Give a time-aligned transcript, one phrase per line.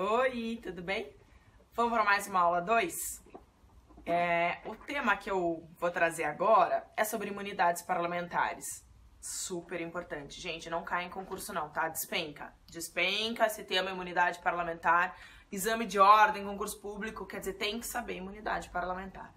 [0.00, 1.12] Oi, tudo bem?
[1.74, 3.20] Vamos para mais uma aula 2?
[4.06, 8.64] É, o tema que eu vou trazer agora é sobre imunidades parlamentares.
[9.20, 10.40] Super importante.
[10.40, 11.88] Gente, não cai em concurso não, tá?
[11.88, 12.54] Despenca.
[12.68, 15.18] Despenca esse tema imunidade parlamentar.
[15.50, 19.34] Exame de ordem, concurso público, quer dizer, tem que saber imunidade parlamentar.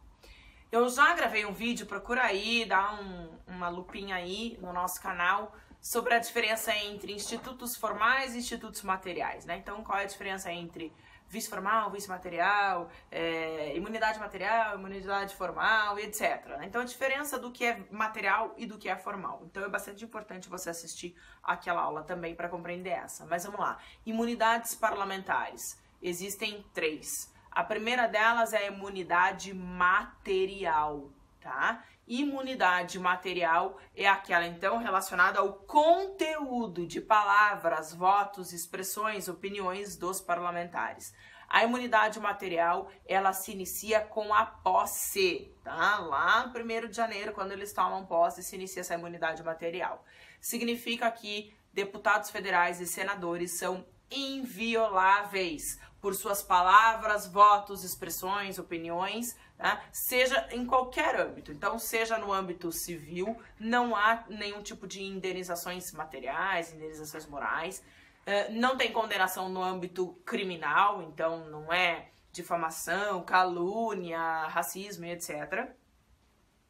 [0.72, 5.56] Eu já gravei um vídeo, procura aí, dá um, uma lupinha aí no nosso canal
[5.82, 9.58] sobre a diferença entre institutos formais e institutos materiais, né?
[9.58, 10.94] Então, qual é a diferença entre
[11.32, 16.46] vice formal, vice material, é, imunidade material, imunidade formal etc.
[16.58, 16.66] Né?
[16.66, 19.42] Então, a diferença do que é material e do que é formal.
[19.46, 23.26] Então, é bastante importante você assistir aquela aula também para compreender essa.
[23.26, 23.80] Mas vamos lá.
[24.06, 25.82] Imunidades parlamentares.
[26.02, 27.34] Existem três.
[27.50, 31.10] A primeira delas é a imunidade material,
[31.42, 31.84] tá?
[32.08, 41.14] Imunidade material é aquela então relacionada ao conteúdo de palavras, votos, expressões, opiniões dos parlamentares.
[41.48, 46.00] A imunidade material, ela se inicia com a posse, tá?
[46.00, 50.06] Lá no 1 de janeiro, quando eles tomam posse, se inicia essa imunidade material.
[50.40, 59.82] Significa que deputados federais e senadores são invioláveis por suas palavras, votos, expressões, opiniões, né?
[59.92, 61.52] seja em qualquer âmbito.
[61.52, 67.84] Então, seja no âmbito civil, não há nenhum tipo de indenizações materiais, indenizações morais.
[68.22, 75.76] Uh, não tem condenação no âmbito criminal, então não é difamação, calúnia, racismo etc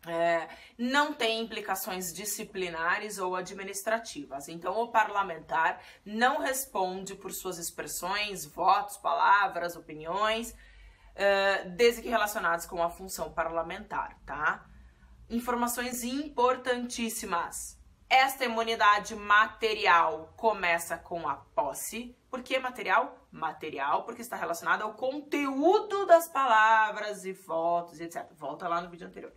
[0.07, 4.47] é, não tem implicações disciplinares ou administrativas.
[4.47, 10.55] Então, o parlamentar não responde por suas expressões, votos, palavras, opiniões,
[11.15, 14.65] é, desde que relacionados com a função parlamentar, tá?
[15.29, 17.79] Informações importantíssimas.
[18.09, 22.17] Esta imunidade material começa com a posse.
[22.29, 23.17] Por que material?
[23.31, 28.27] Material, porque está relacionado ao conteúdo das palavras e fotos, etc.
[28.33, 29.31] Volta lá no vídeo anterior.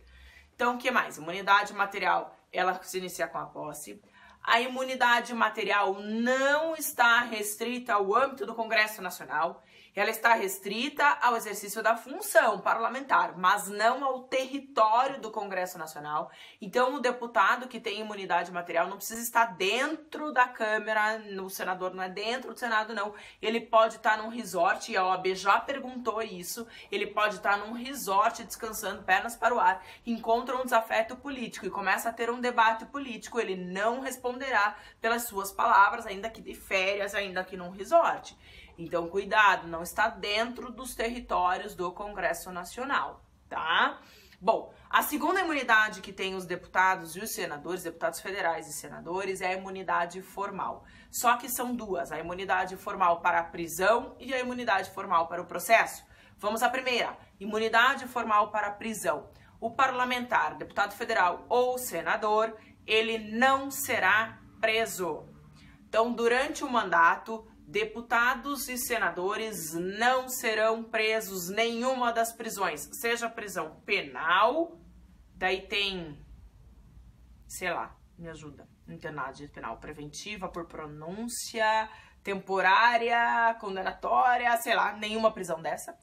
[0.55, 1.17] Então, o que mais?
[1.17, 4.01] Imunidade material, ela se inicia com a posse.
[4.41, 9.63] A imunidade material não está restrita ao âmbito do Congresso Nacional
[9.95, 16.29] ela está restrita ao exercício da função parlamentar, mas não ao território do Congresso Nacional.
[16.61, 21.93] Então, o deputado que tem imunidade material não precisa estar dentro da Câmara, no senador
[21.93, 23.13] não é dentro do Senado, não.
[23.41, 27.71] Ele pode estar num resort, e a OAB já perguntou isso, ele pode estar num
[27.71, 32.41] resort descansando, pernas para o ar, encontra um desafeto político e começa a ter um
[32.41, 37.69] debate político, ele não responderá pelas suas palavras, ainda que de férias, ainda que num
[37.69, 38.35] resort.
[38.77, 43.99] Então, cuidado, não está dentro dos territórios do Congresso Nacional, tá?
[44.39, 49.41] Bom, a segunda imunidade que tem os deputados e os senadores, deputados federais e senadores,
[49.41, 50.83] é a imunidade formal.
[51.09, 55.41] Só que são duas: a imunidade formal para a prisão e a imunidade formal para
[55.41, 56.05] o processo.
[56.37, 59.29] Vamos à primeira: imunidade formal para a prisão.
[59.59, 62.55] O parlamentar, deputado federal ou senador,
[62.85, 65.25] ele não será preso.
[65.87, 73.81] Então, durante o mandato, Deputados e senadores não serão presos nenhuma das prisões, seja prisão
[73.83, 74.79] penal,
[75.33, 76.23] daí tem,
[77.47, 81.89] sei lá, me ajuda, internado penal preventiva por pronúncia,
[82.23, 85.97] temporária, condenatória, sei lá, nenhuma prisão dessa.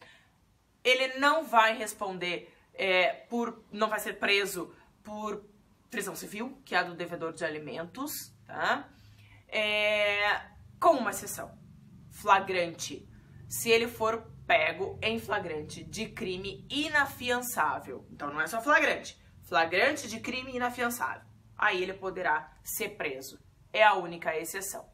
[0.82, 4.74] Ele não vai responder é, por, não vai ser preso
[5.04, 5.44] por
[5.90, 8.88] prisão civil, que é a do devedor de alimentos, tá?
[9.48, 10.40] É,
[10.82, 11.56] com uma exceção.
[12.10, 13.08] Flagrante.
[13.48, 18.04] Se ele for pego em flagrante de crime inafiançável.
[18.10, 19.16] Então não é só flagrante.
[19.44, 21.22] Flagrante de crime inafiançável.
[21.56, 23.38] Aí ele poderá ser preso.
[23.72, 24.90] É a única exceção.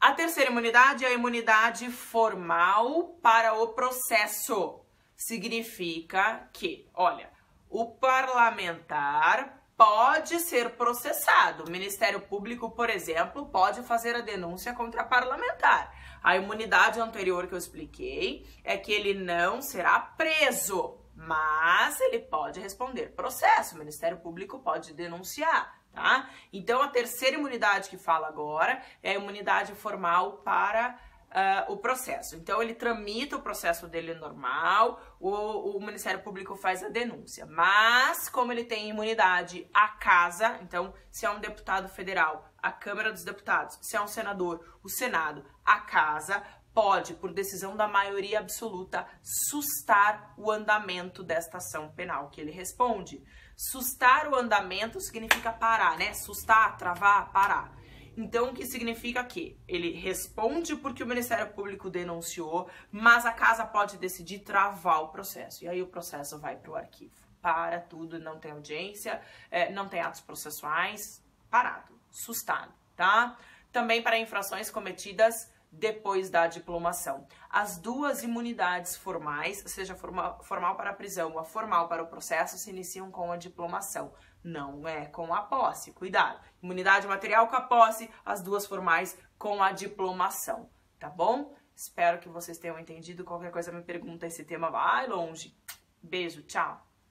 [0.00, 4.84] A terceira imunidade é a imunidade formal para o processo.
[5.14, 7.30] Significa que, olha,
[7.68, 11.64] o parlamentar pode ser processado.
[11.64, 15.90] O Ministério Público, por exemplo, pode fazer a denúncia contra parlamentar.
[16.22, 22.60] A imunidade anterior que eu expliquei é que ele não será preso, mas ele pode
[22.60, 23.74] responder processo.
[23.74, 26.28] O Ministério Público pode denunciar, tá?
[26.52, 31.00] Então, a terceira imunidade que fala agora é a imunidade formal para
[31.30, 32.36] uh, o processo.
[32.36, 37.46] Então, ele tramita o processo dele normal, o, o, Ministério Público faz a denúncia.
[37.46, 43.12] Mas, como ele tem imunidade à casa, então, se é um deputado federal, a Câmara
[43.12, 46.42] dos Deputados, se é um senador, o Senado, a casa,
[46.74, 53.22] pode, por decisão da maioria absoluta, sustar o andamento desta ação penal que ele responde.
[53.56, 56.14] Sustar o andamento significa parar, né?
[56.14, 57.79] Sustar, travar, parar.
[58.20, 63.64] Então, o que significa que ele responde porque o Ministério Público denunciou, mas a casa
[63.64, 65.64] pode decidir travar o processo.
[65.64, 67.14] E aí o processo vai para o arquivo.
[67.40, 73.38] Para tudo, não tem audiência, é, não tem atos processuais, parado, sustado, tá?
[73.72, 77.26] Também para infrações cometidas depois da diplomação.
[77.48, 82.58] As duas imunidades formais, seja formal, formal para a prisão ou formal para o processo,
[82.58, 84.12] se iniciam com a diplomação.
[84.42, 86.40] Não é com a posse, cuidado.
[86.62, 91.54] Imunidade material com a posse, as duas formais com a diplomação, tá bom?
[91.74, 93.24] Espero que vocês tenham entendido.
[93.24, 95.56] Qualquer coisa me pergunta, esse tema vai longe.
[96.02, 96.89] Beijo, tchau!